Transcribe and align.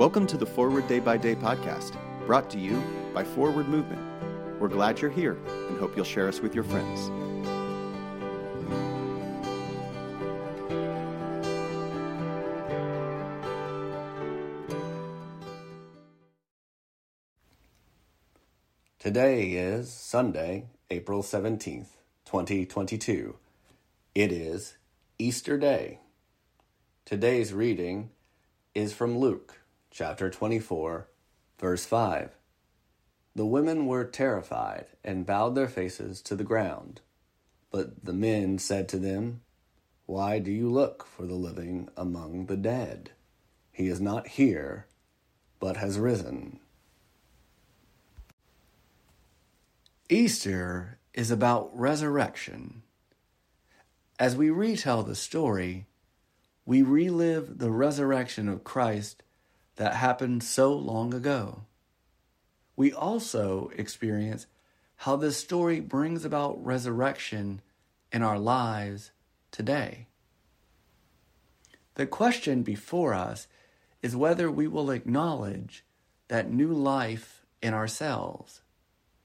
Welcome 0.00 0.26
to 0.28 0.38
the 0.38 0.46
Forward 0.46 0.88
Day 0.88 0.98
by 0.98 1.18
Day 1.18 1.34
podcast, 1.34 1.94
brought 2.24 2.48
to 2.52 2.58
you 2.58 2.82
by 3.12 3.22
Forward 3.22 3.68
Movement. 3.68 4.00
We're 4.58 4.68
glad 4.68 4.98
you're 4.98 5.10
here 5.10 5.36
and 5.68 5.78
hope 5.78 5.94
you'll 5.94 6.06
share 6.06 6.26
us 6.26 6.40
with 6.40 6.54
your 6.54 6.64
friends. 6.64 7.10
Today 18.98 19.50
is 19.50 19.92
Sunday, 19.92 20.68
April 20.88 21.22
17th, 21.22 21.88
2022. 22.24 23.36
It 24.14 24.32
is 24.32 24.78
Easter 25.18 25.58
Day. 25.58 25.98
Today's 27.04 27.52
reading 27.52 28.08
is 28.74 28.94
from 28.94 29.18
Luke 29.18 29.59
chapter 29.90 30.30
24, 30.30 31.08
verse 31.58 31.84
5. 31.84 32.30
The 33.34 33.46
women 33.46 33.86
were 33.86 34.04
terrified 34.04 34.86
and 35.04 35.26
bowed 35.26 35.54
their 35.54 35.68
faces 35.68 36.22
to 36.22 36.36
the 36.36 36.44
ground. 36.44 37.00
But 37.70 38.04
the 38.04 38.12
men 38.12 38.58
said 38.58 38.88
to 38.90 38.98
them, 38.98 39.42
Why 40.06 40.38
do 40.38 40.50
you 40.50 40.70
look 40.70 41.06
for 41.06 41.26
the 41.26 41.34
living 41.34 41.88
among 41.96 42.46
the 42.46 42.56
dead? 42.56 43.10
He 43.72 43.88
is 43.88 44.00
not 44.00 44.28
here, 44.28 44.86
but 45.58 45.76
has 45.76 45.98
risen. 45.98 46.60
Easter 50.08 50.98
is 51.14 51.30
about 51.30 51.70
resurrection. 51.78 52.82
As 54.18 54.36
we 54.36 54.50
retell 54.50 55.02
the 55.02 55.14
story, 55.14 55.86
we 56.66 56.82
relive 56.82 57.58
the 57.58 57.70
resurrection 57.70 58.48
of 58.48 58.64
Christ 58.64 59.22
that 59.80 59.94
happened 59.94 60.42
so 60.42 60.74
long 60.74 61.14
ago. 61.14 61.62
We 62.76 62.92
also 62.92 63.70
experience 63.78 64.46
how 64.96 65.16
this 65.16 65.38
story 65.38 65.80
brings 65.80 66.26
about 66.26 66.62
resurrection 66.62 67.62
in 68.12 68.22
our 68.22 68.38
lives 68.38 69.10
today. 69.50 70.06
The 71.94 72.06
question 72.06 72.62
before 72.62 73.14
us 73.14 73.48
is 74.02 74.14
whether 74.14 74.50
we 74.50 74.68
will 74.68 74.90
acknowledge 74.90 75.82
that 76.28 76.52
new 76.52 76.74
life 76.74 77.46
in 77.62 77.72
ourselves 77.72 78.60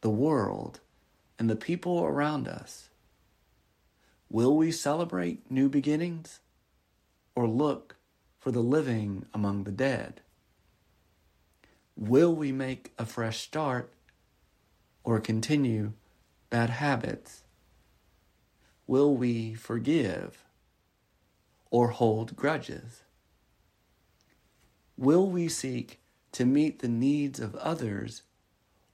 the 0.00 0.08
world, 0.08 0.80
and 1.38 1.50
the 1.50 1.56
people 1.56 2.04
around 2.04 2.48
us? 2.48 2.88
Will 4.30 4.56
we 4.56 4.70
celebrate 4.70 5.50
new 5.50 5.68
beginnings 5.68 6.40
or 7.34 7.46
look 7.46 7.96
for 8.38 8.50
the 8.50 8.60
living 8.60 9.26
among 9.34 9.64
the 9.64 9.72
dead? 9.72 10.22
Will 12.00 12.32
we 12.32 12.52
make 12.52 12.92
a 12.96 13.04
fresh 13.04 13.40
start 13.40 13.92
or 15.02 15.18
continue 15.18 15.94
bad 16.48 16.70
habits? 16.70 17.42
Will 18.86 19.16
we 19.16 19.54
forgive 19.54 20.44
or 21.72 21.88
hold 21.88 22.36
grudges? 22.36 23.02
Will 24.96 25.28
we 25.28 25.48
seek 25.48 25.98
to 26.30 26.46
meet 26.46 26.78
the 26.78 26.88
needs 26.88 27.40
of 27.40 27.56
others 27.56 28.22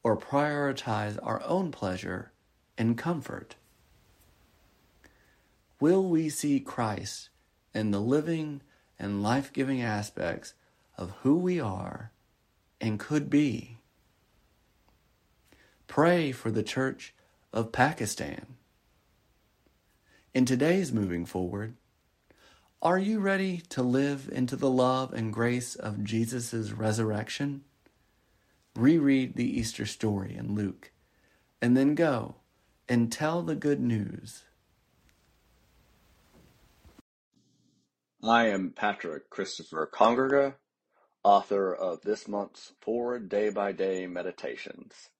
or 0.02 0.16
prioritize 0.16 1.18
our 1.22 1.42
own 1.44 1.72
pleasure 1.72 2.32
and 2.78 2.96
comfort? 2.96 3.56
Will 5.78 6.08
we 6.08 6.30
see 6.30 6.58
Christ 6.58 7.28
in 7.74 7.90
the 7.90 8.00
living 8.00 8.62
and 8.98 9.22
life 9.22 9.52
giving 9.52 9.82
aspects 9.82 10.54
of 10.96 11.10
who 11.22 11.36
we 11.36 11.60
are 11.60 12.10
and 12.80 12.98
could 12.98 13.30
be? 13.30 13.78
Pray 15.86 16.32
for 16.32 16.50
the 16.50 16.62
Church 16.62 17.14
of 17.52 17.72
Pakistan. 17.72 18.56
In 20.32 20.44
today's 20.44 20.92
moving 20.92 21.24
forward, 21.26 21.76
are 22.82 22.98
you 22.98 23.20
ready 23.20 23.62
to 23.70 23.82
live 23.82 24.28
into 24.32 24.56
the 24.56 24.70
love 24.70 25.12
and 25.12 25.32
grace 25.32 25.74
of 25.74 26.04
Jesus' 26.04 26.72
resurrection? 26.72 27.64
reread 28.76 29.36
the 29.36 29.58
Easter 29.58 29.86
story 29.86 30.34
in 30.36 30.54
Luke, 30.54 30.90
and 31.62 31.76
then 31.76 31.94
go 31.94 32.36
and 32.88 33.10
tell 33.10 33.42
the 33.42 33.54
good 33.54 33.80
news. 33.80 34.42
I 38.22 38.48
am 38.48 38.72
Patrick 38.74 39.30
Christopher 39.30 39.88
Congrega, 39.92 40.54
author 41.24 41.74
of 41.74 42.02
this 42.02 42.28
month's 42.28 42.72
Forward 42.80 43.28
Day 43.28 43.50
by 43.50 43.72
Day 43.72 44.06
Meditations. 44.06 45.10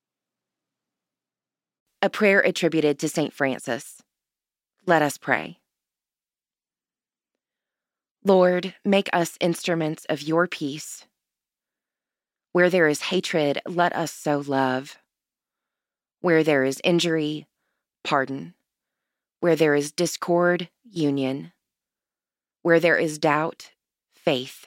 A 2.03 2.11
prayer 2.11 2.41
attributed 2.41 2.99
to 2.99 3.09
St. 3.09 3.33
Francis. 3.33 4.03
Let 4.87 5.03
us 5.03 5.17
pray. 5.17 5.59
Lord, 8.23 8.75
make 8.85 9.09
us 9.13 9.37
instruments 9.41 10.07
of 10.09 10.23
your 10.23 10.47
peace 10.47 11.07
where 12.55 12.71
there 12.71 12.87
is 12.87 13.03
hatred, 13.03 13.61
let 13.67 13.93
us 13.97 14.13
sow 14.13 14.39
love. 14.47 14.97
Where 16.21 16.45
there 16.45 16.63
is 16.63 16.81
injury, 16.85 17.49
pardon. 18.05 18.55
Where 19.41 19.57
there 19.57 19.75
is 19.75 19.91
discord, 19.91 20.69
union. 20.85 21.53
Where 22.63 22.79
there 22.79 22.97
is 22.97 23.19
doubt, 23.19 23.73
faith. 24.15 24.67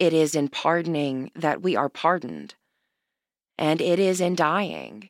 it 0.00 0.12
is 0.14 0.34
in 0.34 0.48
pardoning 0.48 1.30
that 1.36 1.62
we 1.62 1.76
are 1.76 1.90
pardoned, 1.90 2.56
and 3.58 3.80
it 3.80 4.00
is 4.00 4.20
in 4.20 4.34
dying 4.34 5.08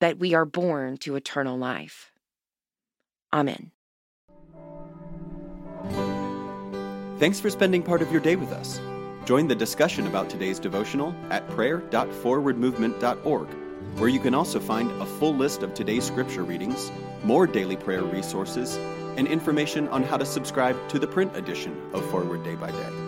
that 0.00 0.18
we 0.18 0.34
are 0.34 0.44
born 0.44 0.96
to 0.98 1.16
eternal 1.16 1.58
life. 1.58 2.12
Amen. 3.32 3.72
Thanks 7.18 7.40
for 7.40 7.50
spending 7.50 7.82
part 7.82 8.02
of 8.02 8.12
your 8.12 8.20
day 8.20 8.36
with 8.36 8.52
us. 8.52 8.80
Join 9.24 9.48
the 9.48 9.54
discussion 9.54 10.06
about 10.06 10.28
today's 10.30 10.60
devotional 10.60 11.14
at 11.30 11.48
prayer.forwardmovement.org, 11.48 13.48
where 13.96 14.08
you 14.08 14.20
can 14.20 14.34
also 14.34 14.60
find 14.60 14.90
a 15.02 15.06
full 15.06 15.34
list 15.34 15.62
of 15.62 15.74
today's 15.74 16.04
scripture 16.04 16.44
readings, 16.44 16.90
more 17.24 17.46
daily 17.46 17.76
prayer 17.76 18.04
resources, 18.04 18.76
and 19.16 19.26
information 19.26 19.88
on 19.88 20.02
how 20.02 20.16
to 20.16 20.24
subscribe 20.24 20.88
to 20.90 20.98
the 20.98 21.06
print 21.06 21.36
edition 21.36 21.76
of 21.92 22.08
Forward 22.10 22.42
Day 22.44 22.54
by 22.54 22.70
Day. 22.70 23.07